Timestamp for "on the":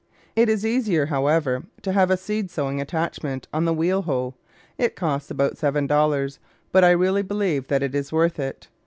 3.53-3.73